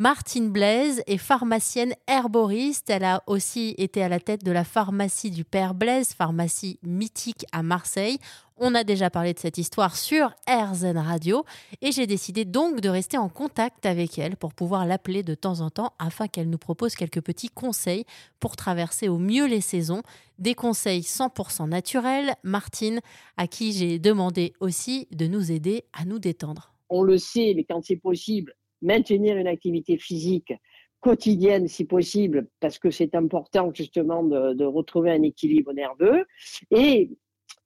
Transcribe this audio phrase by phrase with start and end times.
[0.00, 2.88] Martine Blaise est pharmacienne herboriste.
[2.88, 7.44] Elle a aussi été à la tête de la pharmacie du Père Blaise, pharmacie mythique
[7.52, 8.16] à Marseille.
[8.56, 11.44] On a déjà parlé de cette histoire sur RZN Radio
[11.82, 15.60] et j'ai décidé donc de rester en contact avec elle pour pouvoir l'appeler de temps
[15.60, 18.06] en temps afin qu'elle nous propose quelques petits conseils
[18.40, 20.00] pour traverser au mieux les saisons.
[20.38, 22.36] Des conseils 100% naturels.
[22.42, 23.00] Martine,
[23.36, 26.72] à qui j'ai demandé aussi de nous aider à nous détendre.
[26.88, 30.52] On le sait, mais quand c'est possible, maintenir une activité physique
[31.00, 36.26] quotidienne si possible, parce que c'est important justement de, de, retrouver un équilibre nerveux.
[36.70, 37.10] Et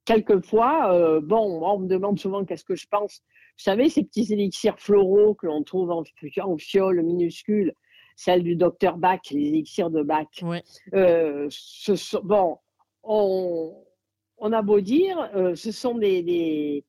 [0.05, 3.23] quelquefois, euh, bon, on me demande souvent qu'est-ce que je pense.
[3.59, 6.05] Vous savez, ces petits élixirs floraux que l'on trouve en,
[6.43, 7.75] en fiole minuscule,
[8.17, 10.29] celle du docteur Bach, les élixirs de Bach.
[10.43, 10.63] Ouais.
[10.95, 12.59] Euh, ce sont, bon,
[13.03, 13.75] on,
[14.39, 16.85] on, a beau dire, euh, ce sont des, des,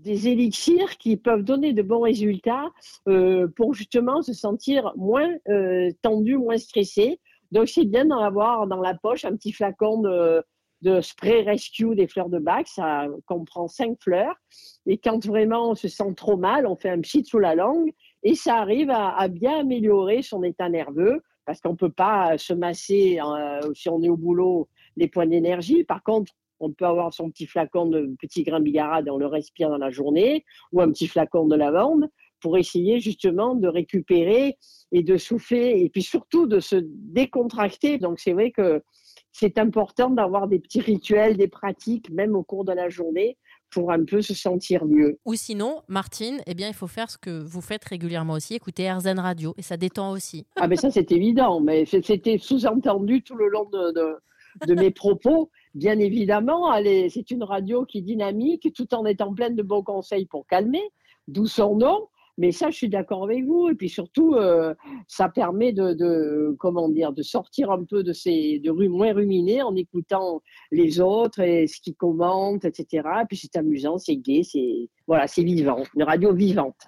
[0.00, 2.70] des, élixirs qui peuvent donner de bons résultats
[3.08, 7.20] euh, pour justement se sentir moins euh, tendu, moins stressé.
[7.52, 10.02] Donc, c'est bien d'en avoir dans la poche un petit flacon
[10.82, 12.66] de spray rescue des fleurs de bac.
[12.68, 14.34] Ça comprend cinq fleurs.
[14.86, 17.92] Et quand vraiment on se sent trop mal, on fait un pchit sous la langue
[18.22, 22.36] et ça arrive à, à bien améliorer son état nerveux parce qu'on ne peut pas
[22.36, 25.84] se masser euh, si on est au boulot les points d'énergie.
[25.84, 29.26] Par contre, on peut avoir son petit flacon de petit grain bigarade et on le
[29.26, 32.08] respire dans la journée ou un petit flacon de lavande
[32.40, 34.56] pour essayer justement de récupérer
[34.92, 37.98] et de souffler et puis surtout de se décontracter.
[37.98, 38.82] Donc c'est vrai que
[39.32, 43.36] c'est important d'avoir des petits rituels, des pratiques, même au cours de la journée,
[43.70, 45.18] pour un peu se sentir mieux.
[45.26, 48.90] Ou sinon, Martine, eh bien, il faut faire ce que vous faites régulièrement aussi, écouter
[48.90, 50.46] RZN Radio, et ça détend aussi.
[50.56, 54.16] Ah ben ça, c'est évident, mais c'était sous-entendu tout le long de, de,
[54.66, 55.50] de mes propos.
[55.76, 56.72] Bien évidemment,
[57.10, 60.80] c'est une radio qui est dynamique, tout en étant pleine de bons conseils pour calmer,
[61.28, 62.08] d'où son nom.
[62.38, 63.68] Mais ça, je suis d'accord avec vous.
[63.68, 64.74] Et puis surtout, euh,
[65.06, 69.60] ça permet de, de, comment dire, de sortir un peu de ces, de moins ruminer
[69.60, 70.40] en écoutant
[70.70, 73.06] les autres et ce qu'ils commentent, etc.
[73.22, 76.80] Et puis c'est amusant, c'est gai, c'est voilà, c'est vivant, une radio vivante.